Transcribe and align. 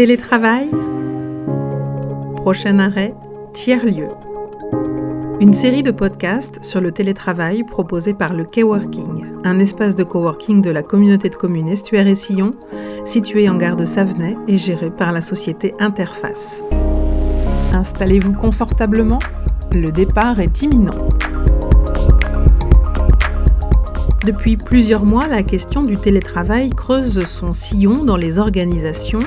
Télétravail 0.00 0.70
Prochain 2.36 2.78
arrêt, 2.78 3.12
tiers-lieu. 3.52 4.08
Une 5.40 5.52
série 5.52 5.82
de 5.82 5.90
podcasts 5.90 6.64
sur 6.64 6.80
le 6.80 6.90
télétravail 6.90 7.64
proposé 7.64 8.14
par 8.14 8.32
le 8.32 8.44
Coworking, 8.44 9.26
un 9.44 9.58
espace 9.58 9.94
de 9.94 10.02
coworking 10.02 10.62
de 10.62 10.70
la 10.70 10.82
communauté 10.82 11.28
de 11.28 11.34
communes 11.34 11.68
Estuaire 11.68 12.06
et 12.06 12.14
Sillon, 12.14 12.54
situé 13.04 13.46
en 13.50 13.56
gare 13.56 13.76
de 13.76 13.84
Savenay 13.84 14.38
et 14.48 14.56
géré 14.56 14.88
par 14.90 15.12
la 15.12 15.20
société 15.20 15.74
Interface. 15.78 16.62
Installez-vous 17.74 18.32
confortablement, 18.32 19.18
le 19.70 19.92
départ 19.92 20.40
est 20.40 20.62
imminent. 20.62 21.08
Depuis 24.24 24.56
plusieurs 24.56 25.04
mois, 25.04 25.28
la 25.28 25.42
question 25.42 25.82
du 25.82 25.98
télétravail 25.98 26.70
creuse 26.70 27.22
son 27.26 27.52
sillon 27.52 28.02
dans 28.04 28.16
les 28.16 28.38
organisations 28.38 29.20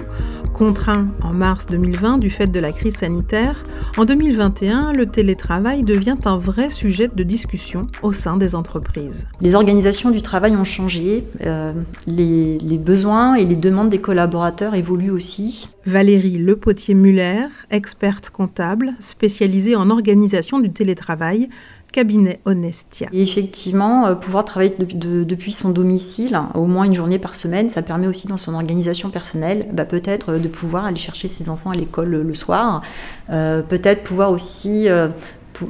Contraint 0.53 1.07
en 1.23 1.33
mars 1.33 1.65
2020 1.65 2.19
du 2.19 2.29
fait 2.29 2.45
de 2.45 2.59
la 2.59 2.71
crise 2.71 2.97
sanitaire, 2.97 3.63
en 3.97 4.05
2021, 4.05 4.93
le 4.93 5.07
télétravail 5.07 5.81
devient 5.81 6.15
un 6.25 6.37
vrai 6.37 6.69
sujet 6.69 7.09
de 7.13 7.23
discussion 7.23 7.87
au 8.03 8.13
sein 8.13 8.37
des 8.37 8.53
entreprises. 8.53 9.25
Les 9.41 9.55
organisations 9.55 10.11
du 10.11 10.21
travail 10.21 10.55
ont 10.55 10.63
changé, 10.63 11.25
euh, 11.45 11.73
les, 12.05 12.59
les, 12.59 12.77
besoins 12.77 13.33
et 13.33 13.45
les 13.45 13.55
demandes 13.55 13.89
des 13.89 13.97
collaborateurs 13.97 14.75
évoluent 14.75 15.11
aussi. 15.11 15.69
Valérie 15.87 16.37
Lepotier-Muller, 16.37 17.47
experte 17.71 18.29
comptable 18.29 18.93
spécialisée 18.99 19.75
en 19.75 19.89
organisation 19.89 20.59
du 20.59 20.71
télétravail, 20.71 21.49
cabinet 21.93 22.41
Honestia. 22.43 23.07
Et 23.13 23.21
effectivement, 23.21 24.07
euh, 24.07 24.15
pouvoir 24.15 24.43
travailler 24.43 24.75
depuis 24.79 25.51
son 25.53 25.69
domicile, 25.69 26.37
au 26.55 26.65
moins 26.65 26.83
une 26.83 26.95
journée 26.95 27.19
par 27.19 27.35
semaine, 27.35 27.69
ça 27.69 27.81
permet 27.81 28.07
aussi 28.07 28.27
dans 28.27 28.37
son 28.37 28.55
organisation 28.55 29.09
personnelle, 29.09 29.67
bah, 29.71 29.85
peut-être 29.85 30.33
euh, 30.33 30.39
de 30.39 30.47
pouvoir 30.49 30.85
aller 30.85 30.97
chercher 30.97 31.29
ses 31.29 31.49
enfants 31.49 31.69
à 31.69 31.75
l'école 31.75 32.09
le, 32.09 32.33
soir, 32.33 32.81
euh, 33.29 33.61
peut-être 33.61 34.03
pouvoir 34.03 34.31
aussi 34.31 34.87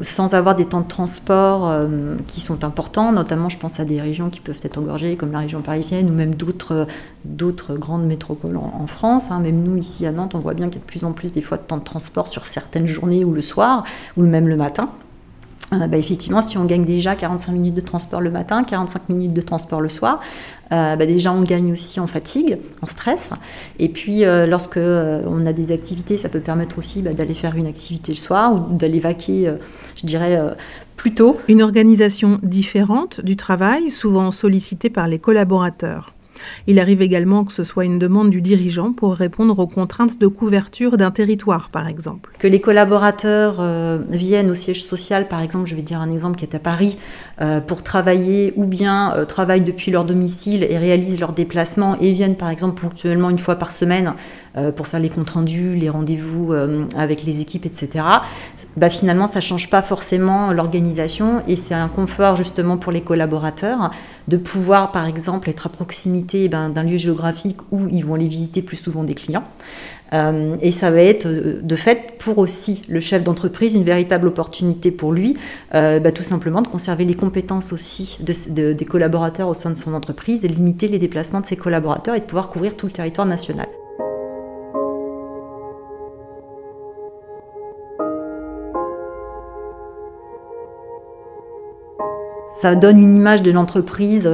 sans 0.01 0.33
avoir 0.33 0.55
des 0.55 0.65
temps 0.65 0.79
de 0.79 0.87
transport 0.87 1.81
qui 2.27 2.39
sont 2.39 2.63
importants, 2.63 3.11
notamment 3.11 3.49
je 3.49 3.57
pense 3.57 3.81
à 3.81 3.85
des 3.85 3.99
régions 3.99 4.29
qui 4.29 4.39
peuvent 4.39 4.59
être 4.63 4.77
engorgées 4.77 5.17
comme 5.17 5.33
la 5.33 5.39
région 5.39 5.61
parisienne 5.61 6.09
ou 6.09 6.13
même 6.13 6.35
d'autres, 6.35 6.87
d'autres 7.25 7.75
grandes 7.75 8.05
métropoles 8.05 8.55
en, 8.55 8.87
France. 8.87 9.29
Hein. 9.29 9.41
Même 9.41 9.61
nous 9.61 9.75
ici 9.75 10.05
à 10.05 10.13
Nantes, 10.13 10.35
on 10.35 10.39
voit 10.39 10.53
bien 10.53 10.67
qu'il 10.67 10.75
y 10.75 10.77
a 10.77 10.85
de 10.85 10.89
plus 10.89 11.03
en 11.03 11.11
plus 11.11 11.33
des 11.33 11.41
fois 11.41 11.57
de 11.57 11.63
temps 11.63 11.77
de 11.77 11.83
transport 11.83 12.29
sur 12.29 12.47
certaines 12.47 12.87
journées 12.87 13.25
ou 13.25 13.33
le 13.33 13.41
soir 13.41 13.83
ou 14.15 14.23
même 14.23 14.47
le 14.47 14.55
matin. 14.55 14.89
Euh, 15.81 15.87
bah, 15.87 15.97
effectivement, 15.97 16.41
si 16.41 16.57
on 16.57 16.65
gagne 16.65 16.85
déjà 16.85 17.15
45 17.15 17.51
minutes 17.51 17.73
de 17.73 17.81
transport 17.81 18.21
le 18.21 18.31
matin, 18.31 18.63
45 18.63 19.09
minutes 19.09 19.33
de 19.33 19.41
transport 19.41 19.81
le 19.81 19.89
soir, 19.89 20.21
euh, 20.71 20.95
bah, 20.95 21.05
déjà 21.05 21.31
on 21.31 21.41
gagne 21.41 21.71
aussi 21.71 21.99
en 21.99 22.07
fatigue, 22.07 22.57
en 22.81 22.85
stress. 22.85 23.29
Et 23.79 23.89
puis 23.89 24.25
euh, 24.25 24.45
lorsque 24.45 24.77
on 24.77 25.45
a 25.45 25.53
des 25.53 25.71
activités, 25.71 26.17
ça 26.17 26.29
peut 26.29 26.39
permettre 26.39 26.79
aussi 26.79 27.01
bah, 27.01 27.13
d'aller 27.13 27.33
faire 27.33 27.55
une 27.55 27.67
activité 27.67 28.11
le 28.11 28.17
soir 28.17 28.53
ou 28.53 28.75
d'aller 28.75 28.99
vaquer, 28.99 29.51
je 29.95 30.05
dirais, 30.05 30.39
plus 30.95 31.13
tôt. 31.13 31.37
Une 31.47 31.61
organisation 31.61 32.39
différente 32.43 33.21
du 33.21 33.35
travail, 33.35 33.91
souvent 33.91 34.31
sollicitée 34.31 34.89
par 34.89 35.07
les 35.07 35.19
collaborateurs. 35.19 36.13
Il 36.67 36.79
arrive 36.79 37.01
également 37.01 37.43
que 37.43 37.53
ce 37.53 37.63
soit 37.63 37.85
une 37.85 37.99
demande 37.99 38.29
du 38.29 38.41
dirigeant 38.41 38.93
pour 38.93 39.15
répondre 39.15 39.57
aux 39.59 39.67
contraintes 39.67 40.19
de 40.19 40.27
couverture 40.27 40.97
d'un 40.97 41.11
territoire, 41.11 41.69
par 41.69 41.87
exemple. 41.87 42.31
Que 42.39 42.47
les 42.47 42.59
collaborateurs 42.59 43.59
euh, 43.59 43.99
viennent 44.09 44.51
au 44.51 44.55
siège 44.55 44.83
social, 44.83 45.27
par 45.27 45.41
exemple, 45.41 45.67
je 45.67 45.75
vais 45.75 45.81
dire 45.81 45.99
un 45.99 46.11
exemple 46.11 46.37
qui 46.37 46.45
est 46.45 46.55
à 46.55 46.59
Paris, 46.59 46.97
pour 47.67 47.83
travailler 47.83 48.53
ou 48.55 48.65
bien 48.65 49.13
euh, 49.15 49.25
travaillent 49.25 49.61
depuis 49.61 49.91
leur 49.91 50.05
domicile 50.05 50.63
et 50.63 50.77
réalisent 50.77 51.19
leurs 51.19 51.33
déplacements 51.33 51.97
et 51.99 52.13
viennent, 52.13 52.35
par 52.35 52.49
exemple, 52.49 52.81
ponctuellement 52.81 53.29
une 53.29 53.39
fois 53.39 53.55
par 53.55 53.71
semaine 53.71 54.13
pour 54.75 54.85
faire 54.85 54.99
les 54.99 55.09
comptes 55.09 55.31
rendus, 55.31 55.73
les 55.73 55.89
rendez-vous 55.89 56.53
avec 56.95 57.23
les 57.23 57.41
équipes, 57.41 57.65
etc. 57.65 58.05
Bah, 58.77 58.91
finalement, 58.91 59.25
ça 59.25 59.39
ne 59.39 59.43
change 59.43 59.67
pas 59.67 59.81
forcément 59.81 60.53
l'organisation 60.53 61.41
et 61.47 61.55
c'est 61.55 61.73
un 61.73 61.87
confort 61.87 62.35
justement 62.35 62.77
pour 62.77 62.91
les 62.91 63.01
collaborateurs 63.01 63.89
de 64.27 64.37
pouvoir, 64.37 64.91
par 64.91 65.07
exemple, 65.07 65.49
être 65.49 65.65
à 65.65 65.69
proximité 65.69 66.49
ben, 66.49 66.69
d'un 66.69 66.83
lieu 66.83 66.99
géographique 66.99 67.57
où 67.71 67.87
ils 67.89 68.05
vont 68.05 68.13
aller 68.13 68.27
visiter 68.27 68.61
plus 68.61 68.77
souvent 68.77 69.03
des 69.03 69.15
clients. 69.15 69.45
Euh, 70.13 70.57
et 70.61 70.71
ça 70.71 70.91
va 70.91 71.01
être 71.01 71.25
euh, 71.25 71.59
de 71.61 71.75
fait 71.75 72.13
pour 72.19 72.37
aussi 72.37 72.83
le 72.87 72.99
chef 72.99 73.23
d'entreprise 73.23 73.73
une 73.73 73.83
véritable 73.83 74.27
opportunité 74.27 74.91
pour 74.91 75.11
lui, 75.11 75.35
euh, 75.73 75.99
bah, 75.99 76.11
tout 76.11 76.23
simplement 76.23 76.61
de 76.61 76.67
conserver 76.67 77.05
les 77.05 77.15
compétences 77.15 77.73
aussi 77.73 78.17
des 78.21 78.85
collaborateurs 78.85 79.47
au 79.47 79.53
sein 79.53 79.71
de 79.71 79.77
son 79.77 79.93
entreprise, 79.93 80.41
de 80.41 80.47
limiter 80.47 80.87
les 80.87 80.99
déplacements 80.99 81.41
de 81.41 81.45
ses 81.45 81.55
collaborateurs 81.55 82.15
et 82.15 82.19
de 82.19 82.25
pouvoir 82.25 82.49
couvrir 82.49 82.75
tout 82.75 82.85
le 82.85 82.91
territoire 82.91 83.27
national. 83.27 83.67
ça 92.55 92.75
donne 92.75 92.99
une 92.99 93.13
image 93.13 93.41
de 93.41 93.51
l'entreprise, 93.51 94.29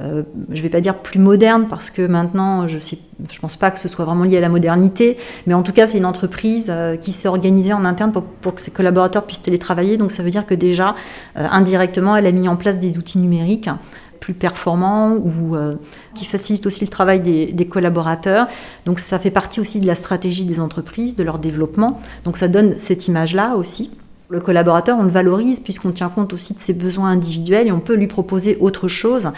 euh, 0.00 0.22
je 0.50 0.56
ne 0.58 0.62
vais 0.62 0.68
pas 0.68 0.80
dire 0.80 0.94
plus 0.94 1.18
moderne, 1.18 1.66
parce 1.68 1.90
que 1.90 2.02
maintenant, 2.02 2.66
je 2.68 2.76
ne 2.76 3.38
pense 3.40 3.56
pas 3.56 3.70
que 3.70 3.78
ce 3.78 3.88
soit 3.88 4.04
vraiment 4.04 4.24
lié 4.24 4.36
à 4.36 4.40
la 4.40 4.48
modernité, 4.48 5.16
mais 5.46 5.54
en 5.54 5.62
tout 5.62 5.72
cas, 5.72 5.86
c'est 5.86 5.98
une 5.98 6.06
entreprise 6.06 6.68
euh, 6.70 6.96
qui 6.96 7.12
s'est 7.12 7.28
organisée 7.28 7.72
en 7.72 7.84
interne 7.84 8.12
pour, 8.12 8.54
que 8.54 8.60
ses 8.60 8.70
collaborateurs 8.70 9.24
puissent 9.24 9.42
télétravailler. 9.42 9.96
Donc 9.96 10.12
ça 10.12 10.22
veut 10.22 10.30
dire 10.30 10.46
que 10.46 10.54
déjà, 10.54 10.94
indirectement, 11.34 12.16
elle 12.16 12.26
a 12.26 12.32
mis 12.32 12.48
en 12.48 12.56
place 12.56 12.78
des 12.78 12.98
outils 12.98 13.18
numériques 13.18 13.68
plus 14.20 14.34
performants 14.34 15.12
ou 15.12 15.56
qui 16.14 16.24
facilitent 16.24 16.66
aussi 16.66 16.84
le 16.84 16.90
travail 16.90 17.20
des, 17.20 17.66
collaborateurs. 17.66 18.48
Donc 18.86 18.98
ça 18.98 19.18
fait 19.18 19.30
partie 19.30 19.60
aussi 19.60 19.80
de 19.80 19.86
la 19.86 19.94
stratégie 19.94 20.44
des 20.44 20.60
entreprises, 20.60 21.14
de 21.14 21.22
leur 21.22 21.38
développement. 21.38 22.00
Donc 22.24 22.36
ça 22.36 22.48
donne 22.48 22.78
cette 22.78 23.06
image-là 23.06 23.56
aussi. 23.56 23.90
Le 24.30 24.40
collaborateur, 24.40 24.98
on 24.98 25.04
le 25.04 25.10
valorise 25.10 25.58
puisqu'on 25.60 25.90
tient 25.90 26.10
compte 26.10 26.34
aussi 26.34 26.52
de 26.52 26.58
ses 26.58 26.74
besoins 26.74 27.08
individuels 27.08 27.66
et 27.66 27.72
on 27.72 27.80
peut 27.80 27.94
lui 27.94 28.08
proposer 28.08 28.58
autre 28.60 28.86
chose 28.86 29.30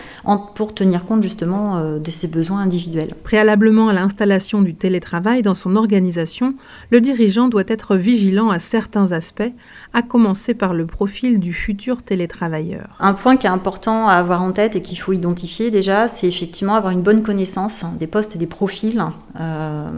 pour 0.57 0.75
tenir 0.75 1.07
compte 1.07 1.23
justement 1.23 1.77
euh, 1.77 2.01
de 2.01 2.11
ses 2.11 2.27
besoins 2.27 2.59
individuels. 2.59 3.15
Préalablement 3.23 3.89
à 3.89 3.93
l'installation 3.93 4.63
du 4.63 4.75
télétravail 4.75 5.43
dans 5.43 5.55
son 5.55 5.77
organisation, 5.77 6.55
le 6.91 7.01
dirigeant 7.01 7.47
doit 7.47 7.63
être 7.69 7.95
vigilant 7.95 8.51
à 8.51 8.59
certains 8.59 9.13
aspects, 9.13 9.53
à 9.93 10.03
commencer 10.03 10.55
par 10.55 10.75
le 10.75 10.87
profil 10.87 11.39
du 11.39 11.53
futur 11.53 12.03
télétravailleur. 12.03 12.97
Un 12.99 13.15
point 13.15 13.37
qui 13.37 13.47
est 13.47 13.51
important 13.51 14.09
à 14.09 14.15
avoir 14.15 14.43
en 14.43 14.51
tête 14.51 14.75
et 14.75 14.83
qu'il 14.83 14.99
faut 14.99 15.13
identifier 15.13 15.71
déjà, 15.71 16.09
c'est 16.09 16.27
effectivement 16.27 16.75
avoir 16.75 16.93
une 16.93 17.03
bonne 17.03 17.23
connaissance 17.23 17.85
des 18.01 18.09
postes 18.09 18.35
et 18.35 18.39
des 18.39 18.49
profils 18.49 19.01
euh, 19.39 19.89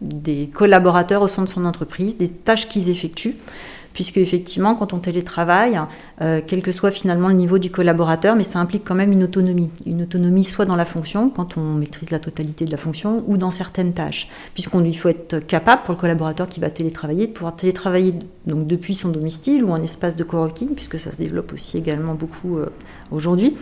des 0.00 0.46
collaborateurs 0.46 1.22
au 1.22 1.28
sein 1.28 1.42
de 1.42 1.48
son 1.48 1.64
entreprise, 1.64 2.16
des 2.16 2.28
tâches 2.28 2.68
qu'ils 2.68 2.88
effectuent 2.88 3.34
puisque 3.92 4.18
effectivement, 4.18 4.74
quand 4.74 4.92
on 4.92 4.98
télétravaille, 4.98 5.80
euh, 6.20 6.40
quel 6.46 6.62
que 6.62 6.72
soit 6.72 6.90
finalement 6.90 7.28
le 7.28 7.34
niveau 7.34 7.58
du 7.58 7.70
collaborateur, 7.70 8.36
mais 8.36 8.44
ça 8.44 8.58
implique 8.58 8.84
quand 8.84 8.94
même 8.94 9.12
une 9.12 9.24
autonomie. 9.24 9.70
Une 9.86 10.02
autonomie 10.02 10.44
soit 10.44 10.64
dans 10.64 10.76
la 10.76 10.84
fonction, 10.84 11.30
quand 11.30 11.56
on 11.56 11.74
maîtrise 11.74 12.10
la 12.10 12.18
totalité 12.18 12.64
de 12.64 12.70
la 12.70 12.76
fonction, 12.76 13.24
ou 13.26 13.36
dans 13.36 13.50
certaines 13.50 13.92
tâches, 13.92 14.28
puisqu'on 14.54 14.80
lui 14.80 14.94
faut 14.94 15.08
être 15.08 15.38
capable 15.40 15.82
pour 15.82 15.94
le 15.94 16.00
collaborateur 16.00 16.48
qui 16.48 16.60
va 16.60 16.70
télétravailler 16.70 17.26
de 17.26 17.32
pouvoir 17.32 17.56
télétravailler 17.56 18.14
donc 18.46 18.66
depuis 18.66 18.94
son 18.94 19.08
domicile 19.08 19.64
ou 19.64 19.72
un 19.72 19.82
espace 19.82 20.16
de 20.16 20.24
coworking, 20.24 20.74
puisque 20.74 20.98
ça 20.98 21.12
se 21.12 21.18
développe 21.18 21.52
aussi 21.52 21.78
également 21.78 22.14
beaucoup 22.14 22.58
euh, 22.58 22.66
aujourd'hui 23.10 23.56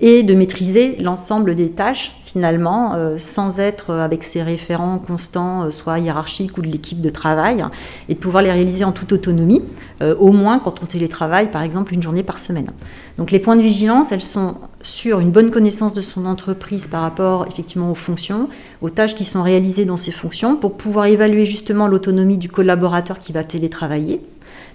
et 0.00 0.22
de 0.22 0.34
maîtriser 0.34 0.96
l'ensemble 1.00 1.56
des 1.56 1.70
tâches 1.70 2.12
finalement 2.24 2.94
euh, 2.94 3.18
sans 3.18 3.58
être 3.58 3.94
avec 3.94 4.22
ses 4.22 4.42
référents 4.42 4.98
constants, 4.98 5.64
euh, 5.64 5.70
soit 5.72 5.98
hiérarchiques 5.98 6.56
ou 6.56 6.62
de 6.62 6.68
l'équipe 6.68 7.00
de 7.00 7.10
travail, 7.10 7.64
et 8.08 8.14
de 8.14 8.18
pouvoir 8.18 8.42
les 8.42 8.52
réaliser 8.52 8.84
en 8.84 8.92
toute 8.92 9.12
autonomie, 9.12 9.62
euh, 10.02 10.14
au 10.16 10.30
moins 10.30 10.60
quand 10.60 10.82
on 10.82 10.86
télétravaille 10.86 11.50
par 11.50 11.62
exemple 11.62 11.94
une 11.94 12.02
journée 12.02 12.22
par 12.22 12.38
semaine. 12.38 12.68
Donc 13.16 13.30
les 13.32 13.40
points 13.40 13.56
de 13.56 13.62
vigilance, 13.62 14.12
elles 14.12 14.20
sont 14.20 14.56
sur 14.82 15.18
une 15.18 15.30
bonne 15.30 15.50
connaissance 15.50 15.94
de 15.94 16.00
son 16.00 16.26
entreprise 16.26 16.86
par 16.86 17.02
rapport 17.02 17.46
effectivement 17.48 17.90
aux 17.90 17.96
fonctions, 17.96 18.48
aux 18.82 18.90
tâches 18.90 19.16
qui 19.16 19.24
sont 19.24 19.42
réalisées 19.42 19.84
dans 19.84 19.96
ces 19.96 20.12
fonctions, 20.12 20.54
pour 20.54 20.76
pouvoir 20.76 21.06
évaluer 21.06 21.44
justement 21.44 21.88
l'autonomie 21.88 22.38
du 22.38 22.48
collaborateur 22.48 23.18
qui 23.18 23.32
va 23.32 23.42
télétravailler 23.42 24.20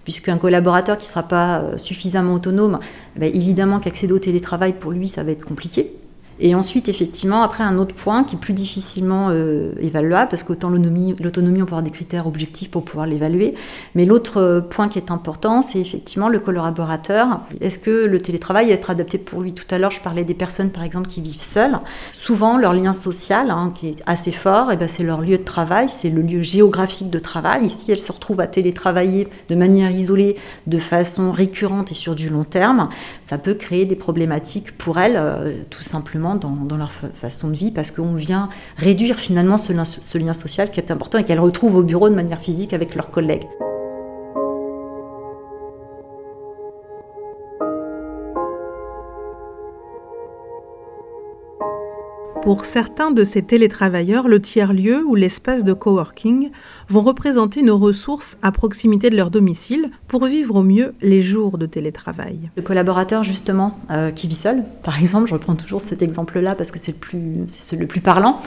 puisqu'un 0.04 0.38
collaborateur 0.38 0.98
qui 0.98 1.06
ne 1.06 1.10
sera 1.10 1.24
pas 1.24 1.60
euh, 1.60 1.78
suffisamment 1.78 2.34
autonome, 2.34 2.80
ben, 3.16 3.34
évidemment 3.34 3.80
qu'accéder 3.80 4.14
au 4.14 4.20
télétravail, 4.20 4.74
pour 4.74 4.92
lui, 4.92 5.10
ça 5.10 5.24
va 5.24 5.32
être 5.32 5.46
compliqué. 5.46 5.96
Et 6.40 6.56
ensuite, 6.56 6.90
effectivement, 6.90 7.44
après 7.44 7.64
un 7.64 7.78
autre 7.78 7.94
point 7.94 8.24
qui 8.24 8.36
est 8.36 8.40
plus 8.40 8.54
difficilement 8.54 9.28
euh, 9.30 9.74
évaluable, 9.80 10.30
parce 10.30 10.44
qu'autant 10.44 10.70
l'autonomie, 10.70 11.14
on 11.62 11.66
peut 11.66 11.72
avoir 11.72 11.82
des 11.84 11.92
critères 11.92 12.28
objectifs 12.28 12.72
pour 12.72 12.84
pouvoir 12.84 13.06
l'évaluer. 13.06 13.54
Mais 13.96 14.06
l'autre 14.06 14.42
euh, 14.42 14.62
point 14.62 14.88
qui 14.88 14.98
est 14.98 15.12
important, 15.12 15.62
c'est 15.62 15.80
effectivement 15.80 16.30
le 16.30 16.40
collaborateur. 16.40 17.42
Est-ce 17.62 17.80
que 17.80 18.06
le 18.06 18.20
télétravail 18.20 18.68
va 18.68 18.74
être 18.74 18.90
adapté 18.90 19.18
pour 19.18 19.42
lui? 19.42 19.54
Tout 19.54 19.66
à 19.70 19.78
l'heure, 19.78 19.92
je 19.92 20.02
parlais 20.02 20.24
des 20.24 20.34
personnes, 20.34 20.70
par 20.70 20.84
exemple, 20.84 21.08
qui 21.08 21.22
vivent 21.22 21.44
seules. 21.44 21.80
Souvent, 22.14 22.58
leur 22.58 22.74
lien 22.74 22.94
social, 22.94 23.52
hein, 23.52 23.70
qui 23.74 23.90
est 23.90 24.04
assez 24.06 24.32
fort, 24.32 24.72
eh 24.72 24.76
ben, 24.76 24.88
c'est 24.88 25.04
leur 25.04 25.22
lieu 25.22 25.38
de 25.38 25.44
travail, 25.44 25.90
c'est 25.90 26.10
le 26.10 26.22
lieu 26.22 26.42
géographique 26.42 27.10
de 27.10 27.20
travail. 27.20 27.66
Ici, 27.66 27.92
elles 27.92 28.00
se 28.00 28.12
retrouvent 28.12 28.40
à 28.40 28.48
télétravailler 28.48 29.28
de 29.50 29.56
manière 29.56 29.92
isolée, 29.92 30.38
de 30.68 30.80
façon 30.80 31.32
récurrente 31.32 31.92
et 31.92 31.96
sur 31.96 32.16
du 32.16 32.30
long 32.30 32.44
terme. 32.44 32.90
Ça 33.24 33.38
peut 33.38 33.54
créer 33.54 33.86
des 33.86 33.96
problématiques 33.96 34.78
pour 34.78 35.00
elles, 35.00 35.16
euh, 35.18 35.52
tout 35.70 35.84
simplement 35.84 36.23
dans, 36.36 36.78
leur 36.78 36.92
façon 36.92 37.50
de 37.50 37.56
vie 37.56 37.72
parce 37.72 37.92
qu'on 37.92 38.16
vient 38.16 38.50
réduire 38.78 39.18
finalement 39.18 39.58
ce 39.58 40.18
lien 40.18 40.34
social 40.34 40.72
qui 40.72 40.80
est 40.80 40.92
important 40.92 41.18
et 41.18 41.24
qu'elles 41.24 41.40
retrouvent 41.40 41.76
au 41.76 41.84
bureau 41.84 42.10
de 42.10 42.16
manière 42.16 42.40
physique 42.40 42.74
avec 42.74 42.96
leurs 42.96 43.12
collègues. 43.12 43.44
Pour 52.44 52.66
certains 52.66 53.12
de 53.12 53.24
ces 53.24 53.42
télétravailleurs, 53.42 54.28
le 54.28 54.42
tiers-lieu 54.42 55.02
ou 55.06 55.16
l'espace 55.16 55.64
de 55.64 55.72
coworking 55.72 56.52
vont 56.90 57.00
représenter 57.00 57.62
une 57.62 57.72
ressource 57.72 58.36
à 58.42 58.52
proximité 58.52 59.10
de 59.10 59.16
leur 59.16 59.32
domicile 59.32 59.92
pour 60.10 60.26
vivre 60.26 60.56
au 60.56 60.62
mieux 60.62 60.94
les 61.02 61.24
jours 61.24 61.58
de 61.58 61.66
télétravail. 61.66 62.52
Le 62.58 62.62
collaborateur 62.62 63.24
justement 63.24 63.72
euh, 63.92 64.12
qui 64.12 64.28
vit 64.28 64.36
seul, 64.36 64.66
par 64.84 65.00
exemple, 65.00 65.30
je 65.30 65.34
reprends 65.34 65.56
toujours 65.56 65.80
cet 65.80 66.02
exemple-là 66.02 66.54
parce 66.54 66.72
que 66.72 66.80
c'est 66.80 66.92
le 66.92 66.98
plus, 66.98 67.46
le 67.80 67.88
plus 67.88 68.02
parlant, 68.02 68.42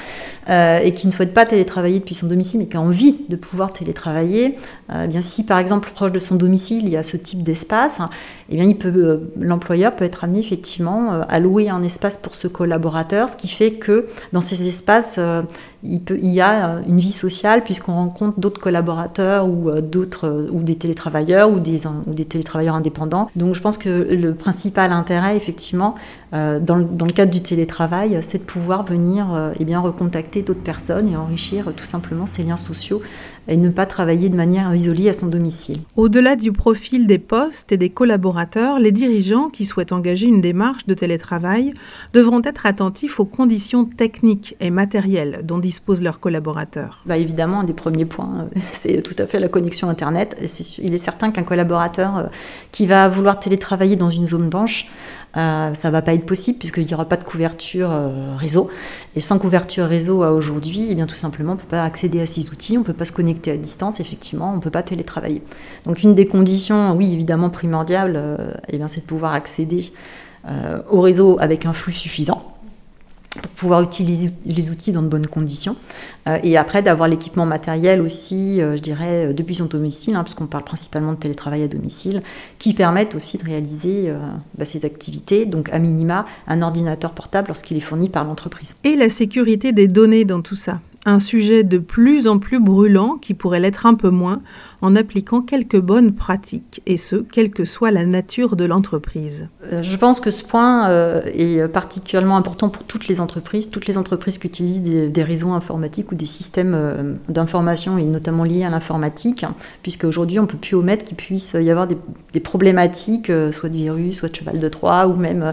euh, 0.51 0.79
et 0.81 0.93
qui 0.93 1.07
ne 1.07 1.13
souhaite 1.13 1.33
pas 1.33 1.47
télétravailler 1.47 2.01
depuis 2.01 2.15
son 2.15 2.27
domicile 2.27 2.61
mais 2.61 2.67
qui 2.67 2.77
a 2.77 2.83
envie 2.83 3.21
de 3.31 3.37
pouvoir 3.37 3.73
télétravailler, 3.73 4.59
euh, 4.93 5.05
eh 5.07 5.09
bien 5.09 5.23
si 5.23 5.43
par 5.43 5.59
exemple 5.59 5.91
proche 5.95 6.13
de 6.13 6.19
son 6.19 6.35
domicile 6.35 6.83
il 6.85 6.91
y 6.91 6.99
a 6.99 7.03
ce 7.03 7.17
type 7.17 7.43
d'espace, 7.43 8.01
eh 8.51 8.57
bien 8.57 8.67
il 8.67 8.77
peut, 8.77 9.23
l'employeur 9.41 9.97
peut 9.97 10.05
être 10.05 10.25
amené 10.25 10.41
effectivement 10.41 11.23
à 11.27 11.41
louer 11.41 11.71
un 11.71 11.83
espace 11.83 12.19
pour 12.19 12.35
ce 12.35 12.47
collaborateur, 12.47 13.31
ce 13.31 13.39
qui 13.39 13.49
fait 13.49 13.73
que 13.73 13.86
que 13.87 14.07
dans 14.33 14.41
ces 14.41 14.67
espaces, 14.67 15.17
euh, 15.19 15.43
il, 15.87 16.33
y 16.33 16.41
a 16.41 16.69
euh, 16.69 16.81
une 16.87 16.99
vie 16.99 17.13
sociale 17.13 17.63
puisqu'on 17.65 17.95
rencontre 17.95 18.39
d'autres 18.39 18.61
collaborateurs 18.61 19.49
ou 19.49 19.71
euh, 19.71 19.81
d'autres 19.81 20.49
ou 20.53 20.63
des 20.63 20.77
télétravailleurs 20.77 21.51
ou 21.51 21.61
des, 21.61 21.87
ou 21.87 22.15
des 22.15 22.25
télétravailleurs 22.25 22.75
indépendants. 22.75 23.31
Donc 23.37 23.55
je 23.55 23.61
pense 23.61 23.79
que 23.79 23.89
le 23.89 24.35
principal 24.35 24.93
intérêt, 24.93 25.37
effectivement, 25.37 25.95
dans, 26.33 26.61
dans, 26.61 27.07
le 27.07 27.13
cadre 27.13 27.33
du 27.33 27.41
télétravail, 27.41 28.19
c'est 28.21 28.39
de 28.39 28.43
pouvoir 28.43 28.85
venir 28.85 29.27
eh 29.59 29.65
bien, 29.65 29.81
recontacter 29.81 30.43
d'autres 30.43 30.63
personnes 30.63 31.09
et 31.09 31.17
enrichir 31.17 31.73
tout 31.75 31.85
simplement 31.85 32.27
ces 32.27 32.43
liens 32.43 32.59
sociaux 32.59 33.01
et 33.49 33.57
ne 33.57 33.69
pas 33.69 33.87
travailler 33.87 34.29
de 34.29 34.35
manière 34.35 34.75
isolée 34.75 35.09
à 35.09 35.13
son 35.13 35.27
domicile. 35.29 35.79
Au-delà 35.97 36.37
du 36.37 36.53
profil 36.53 37.07
des 37.07 37.19
postes 37.19 37.73
et 37.73 37.77
des 37.77 37.91
collaborateurs, 37.91 38.79
les 38.79 38.93
dirigeants 38.93 39.49
qui 39.51 39.65
souhaitent 39.65 39.93
engager 39.93 40.27
une 40.27 40.41
démarche 40.41 40.87
de 40.87 40.95
télétravail 40.95 41.75
devront 42.13 42.43
être 42.45 42.67
attentifs 42.67 43.21
aux 43.21 43.25
conditions 43.25 43.85
techniques 43.85 44.57
et 44.61 44.71
matérielles 44.71 45.41
dont 45.45 45.59
disposent 45.59 45.76
leurs 46.01 46.21
collaborateurs. 46.21 47.01
Bah 47.07 47.17
évidemment, 47.17 47.61
un 47.61 47.65
des 47.65 47.73
premiers 47.73 48.05
points, 48.05 48.49
c'est 48.73 49.03
tout 49.03 49.15
à 49.19 49.27
fait 49.27 49.39
la 49.39 49.49
connexion 49.49 49.89
Internet. 49.89 50.37
il 50.79 50.95
est 50.95 50.99
certain 50.99 51.31
qu'un 51.31 51.43
collaborateur 51.45 52.17
euh, 52.17 52.23
qui 52.73 52.87
va 52.87 53.09
vouloir 53.09 53.39
télétravailler 53.39 53.97
dans 53.97 54.11
une 54.11 54.27
zone 54.27 54.49
blanche, 54.49 54.87
euh, 55.37 55.75
ça 55.75 55.91
va 55.91 56.01
pas 56.01 56.15
être 56.15 56.25
possible 56.25 56.59
puisqu'il 56.59 56.87
n'y 56.87 56.95
aura 56.95 57.05
pas 57.05 57.17
de 57.17 57.25
couverture 57.25 57.91
euh, 57.91 58.35
réseau. 58.37 58.71
Et 59.15 59.21
sans 59.21 59.39
couverture 59.39 59.87
réseau 59.87 60.25
aujourd'hui, 60.25 60.87
eh 60.91 60.95
bien 60.95 61.07
tout 61.07 61.15
simplement, 61.15 61.53
on 61.53 61.57
peut 61.57 61.67
pas 61.69 61.85
accéder 61.85 62.21
à 62.21 62.27
ces 62.27 62.49
outils, 62.49 62.77
on 62.77 62.81
ne 62.81 62.87
peut 62.87 62.95
pas 62.95 63.05
se 63.05 63.13
connecter 63.13 63.51
à 63.51 63.57
distance, 63.57 64.01
effectivement, 64.01 64.53
on 64.53 64.57
ne 64.57 64.61
peut 64.61 64.71
pas 64.71 64.83
télétravailler. 64.83 65.43
Donc 65.85 66.03
une 66.03 66.15
des 66.15 66.27
conditions, 66.27 66.95
oui, 66.97 67.13
évidemment 67.13 67.51
primordiales, 67.51 68.15
euh, 68.17 68.55
eh 68.69 68.81
c'est 68.89 69.01
de 69.01 69.07
pouvoir 69.07 69.33
accéder 69.33 69.93
au 70.91 71.01
réseau 71.01 71.39
avec 71.41 71.67
un 71.67 71.73
flux 71.73 71.93
suffisant 71.93 72.56
pour 73.41 73.51
pouvoir 73.53 73.83
utiliser 73.83 74.31
les 74.45 74.71
outils 74.71 74.93
dans 74.93 75.03
de 75.03 75.09
bonnes 75.09 75.27
conditions. 75.27 75.77
Euh, 76.27 76.39
et 76.43 76.57
après, 76.57 76.83
d'avoir 76.83 77.09
l'équipement 77.09 77.47
matériel 77.47 78.01
aussi, 78.01 78.61
euh, 78.61 78.77
je 78.77 78.83
dirais, 78.83 79.27
euh, 79.27 79.33
depuis 79.33 79.55
son 79.55 79.67
domicile, 79.67 80.17
hein, 80.17 80.25
puisqu'on 80.25 80.47
parle 80.47 80.65
principalement 80.65 81.13
de 81.13 81.19
télétravail 81.19 81.63
à 81.63 81.69
domicile, 81.69 82.21
qui 82.59 82.75
permettent 82.75 83.15
aussi 83.15 83.39
de 83.39 83.45
réaliser 83.45 84.13
bah, 84.57 84.65
ces 84.65 84.85
activités. 84.85 85.47
Donc, 85.47 85.69
à 85.71 85.79
minima, 85.79 86.25
un 86.47 86.63
ordinateur 86.63 87.13
portable 87.13 87.49
lorsqu'il 87.49 87.77
est 87.77 87.81
fourni 87.81 88.09
par 88.09 88.25
l'entreprise. 88.25 88.75
Et 88.85 88.97
la 88.97 89.11
sécurité 89.11 89.73
des 89.73 89.89
données 89.89 90.25
dans 90.25 90.41
tout 90.41 90.57
ça 90.57 90.81
un 91.07 91.21
sujet 91.21 91.63
de 91.63 91.79
plus 91.79 92.27
en 92.27 92.39
plus 92.39 92.61
brûlant 92.61 93.17
qui 93.17 93.33
pourrait 93.33 93.61
l'être 93.61 93.87
un 93.87 93.95
peu 93.95 94.11
moins 94.11 94.43
en 94.83 94.95
appliquant 94.95 95.41
quelques 95.41 95.81
bonnes 95.81 96.13
pratiques, 96.13 96.83
et 96.85 96.97
ce, 96.97 97.17
quelle 97.17 97.51
que 97.51 97.65
soit 97.65 97.91
la 97.91 98.05
nature 98.05 98.57
de 98.57 98.65
l'entreprise. 98.65 99.49
Euh, 99.73 99.83
je 99.83 99.97
pense 99.97 100.21
que 100.21 100.31
ce 100.31 100.43
point 100.43 100.91
euh, 100.91 101.23
est 101.33 101.67
particulièrement 101.69 102.37
important 102.37 102.69
pour 102.69 102.85
toutes 102.85 103.09
les 103.09 103.21
entreprises, 103.21 103.71
toutes 103.71 103.87
les 103.87 103.97
entreprises 103.97 104.37
qui 104.37 104.49
utilisent 104.49 104.83
des, 104.83 105.23
réseaux 105.23 105.53
informatiques 105.53 106.13
ou 106.13 106.15
des 106.15 106.27
systèmes 106.27 106.75
euh, 106.75 107.15
d'information, 107.29 107.97
et 107.97 108.05
notamment 108.05 108.45
liés 108.45 108.65
à 108.65 108.71
l'informatique, 108.71 109.47
puisque 109.83 110.05
aujourd'hui 110.05 110.39
on 110.39 110.43
ne 110.43 110.49
peut 110.49 110.59
plus 110.59 110.75
omettre 110.75 111.05
qu'il 111.05 111.17
puisse 111.17 111.57
y 111.59 111.71
avoir 111.71 111.87
des, 111.87 111.97
des 112.33 112.41
problématiques, 112.41 113.33
soit 113.53 113.69
de 113.69 113.77
virus, 113.77 114.19
soit 114.19 114.29
de 114.29 114.37
cheval 114.37 114.61
de 114.61 114.69
Troie, 114.69 115.07
ou 115.07 115.15
même 115.15 115.53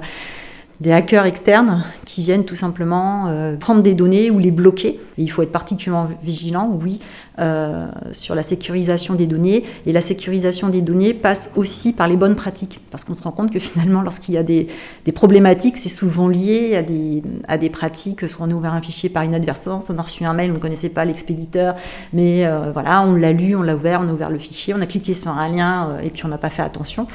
des 0.81 0.91
hackers 0.91 1.25
externes 1.25 1.83
qui 2.05 2.23
viennent 2.23 2.45
tout 2.45 2.55
simplement 2.55 3.27
euh, 3.27 3.55
prendre 3.55 3.81
des 3.81 3.93
données 3.93 4.31
ou 4.31 4.39
les 4.39 4.51
bloquer. 4.51 4.99
il 5.17 5.29
faut 5.29 5.41
être 5.43 5.51
particulièrement 5.51 6.09
vigilant, 6.23 6.77
oui, 6.81 6.99
euh, 7.39 7.87
sur 8.11 8.35
la 8.35 8.43
sécurisation 8.43 9.13
des 9.13 9.27
données. 9.27 9.63
Et 9.85 9.91
la 9.91 10.01
sécurisation 10.01 10.69
des 10.69 10.81
données 10.81 11.13
passe 11.13 11.51
aussi 11.55 11.93
par 11.93 12.07
les 12.07 12.17
bonnes 12.17 12.35
pratiques. 12.35 12.79
Parce 12.91 13.03
qu'on 13.03 13.13
se 13.13 13.23
rend 13.23 13.31
compte 13.31 13.51
que 13.51 13.59
finalement, 13.59 14.01
lorsqu'il 14.01 14.33
y 14.33 14.37
a 14.37 14.43
des, 14.43 14.67
problématiques, 15.13 15.77
c'est 15.77 15.89
souvent 15.89 16.27
lié 16.27 16.75
à 16.75 16.81
des, 16.81 17.23
à 17.47 17.57
des 17.57 17.69
pratiques. 17.69 18.27
Soit 18.27 18.45
on 18.45 18.51
a 18.51 18.53
ouvert 18.53 18.73
un 18.73 18.81
fichier 18.81 19.09
par 19.09 19.23
inadvertance, 19.23 19.89
on 19.89 19.97
a 19.97 20.01
reçu 20.01 20.25
un 20.25 20.33
mail, 20.33 20.51
on 20.51 20.55
ne 20.55 20.59
connaissait 20.59 20.89
pas 20.89 21.05
l'expéditeur, 21.05 21.75
mais 22.13 22.45
euh, 22.45 22.71
voilà, 22.71 23.03
on 23.03 23.13
l'a 23.13 23.31
lu, 23.31 23.55
on 23.55 23.61
l'a 23.61 23.75
ouvert, 23.75 24.01
on 24.03 24.07
a 24.07 24.11
ouvert 24.11 24.29
le 24.29 24.39
fichier, 24.39 24.73
on 24.73 24.81
a 24.81 24.85
cliqué 24.87 25.13
sur 25.13 25.31
un 25.31 25.49
lien 25.49 25.97
et 26.03 26.09
puis 26.09 26.25
on 26.25 26.29
n'a 26.29 26.37
pas 26.37 26.49
fait 26.49 26.63
attention. 26.63 27.07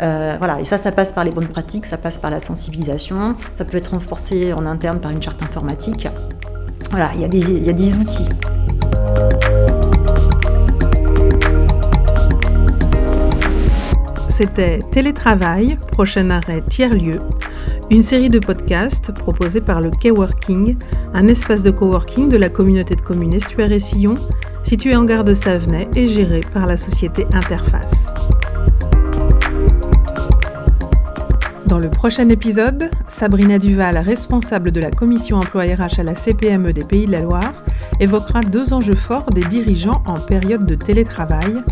Euh, 0.00 0.36
voilà, 0.38 0.60
et 0.60 0.64
ça, 0.64 0.78
ça 0.78 0.92
passe 0.92 1.12
par 1.12 1.24
les 1.24 1.30
bonnes 1.30 1.48
pratiques, 1.48 1.86
ça 1.86 1.96
passe 1.96 2.18
par 2.18 2.30
la 2.30 2.38
sensibilisation, 2.38 3.34
ça 3.54 3.64
peut 3.64 3.76
être 3.76 3.92
renforcé 3.92 4.52
en 4.52 4.66
interne 4.66 5.00
par 5.00 5.10
une 5.10 5.22
charte 5.22 5.42
informatique. 5.42 6.08
Voilà, 6.90 7.10
il 7.14 7.20
y, 7.20 7.24
a 7.24 7.72
des, 7.72 7.96
outils. 7.96 8.28
C'était 14.28 14.80
Télétravail, 14.92 15.78
prochain 15.92 16.30
arrêt 16.30 16.62
tiers-lieu, 16.68 17.20
une 17.90 18.02
série 18.02 18.28
de 18.28 18.38
podcasts 18.38 19.12
proposés 19.12 19.60
par 19.60 19.80
le 19.80 19.90
K-Working, 19.90 20.76
un 21.14 21.28
espace 21.28 21.62
de 21.62 21.70
coworking 21.70 22.28
de 22.28 22.36
la 22.36 22.50
communauté 22.50 22.94
de 22.94 23.00
communes 23.00 23.34
Estuaire 23.34 23.72
et 23.72 23.80
Sillon, 23.80 24.14
situé 24.62 24.94
en 24.94 25.04
gare 25.04 25.24
de 25.24 25.34
Savenay 25.34 25.88
et 25.96 26.06
géré 26.06 26.40
par 26.52 26.66
la 26.66 26.76
société 26.76 27.26
Interface. 27.32 28.05
Dans 31.66 31.80
le 31.80 31.90
prochain 31.90 32.28
épisode, 32.28 32.90
Sabrina 33.08 33.58
Duval, 33.58 33.98
responsable 33.98 34.70
de 34.70 34.78
la 34.78 34.92
commission 34.92 35.38
emploi 35.38 35.64
RH 35.64 35.98
à 35.98 36.02
la 36.04 36.14
CPME 36.14 36.72
des 36.72 36.84
Pays 36.84 37.06
de 37.06 37.12
la 37.12 37.22
Loire, 37.22 37.64
évoquera 37.98 38.42
deux 38.42 38.72
enjeux 38.72 38.94
forts 38.94 39.32
des 39.32 39.42
dirigeants 39.42 40.00
en 40.06 40.14
période 40.14 40.64
de 40.64 40.76
télétravail, 40.76 41.64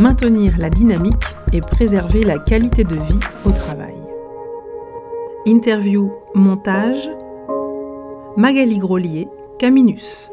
maintenir 0.00 0.54
la 0.58 0.68
dynamique 0.68 1.36
et 1.52 1.60
préserver 1.60 2.24
la 2.24 2.40
qualité 2.40 2.82
de 2.82 2.94
vie 2.94 3.20
au 3.44 3.52
travail. 3.52 3.94
Interview 5.46 6.12
montage 6.34 7.08
Magali 8.36 8.78
Grolier, 8.78 9.28
Caminus. 9.60 10.28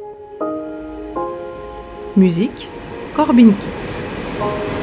Musique 2.18 2.68
Corbin 3.16 3.52
Kitts. 3.52 4.83